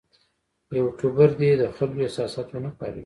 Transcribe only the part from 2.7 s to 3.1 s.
کاروي.